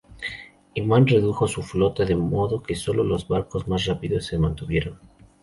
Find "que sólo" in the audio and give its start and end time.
2.63-3.03